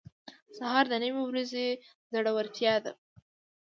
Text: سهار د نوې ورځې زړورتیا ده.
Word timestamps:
سهار 0.57 0.85
د 0.89 0.93
نوې 1.03 1.21
ورځې 1.27 1.67
زړورتیا 2.13 2.75
ده. 2.83 2.91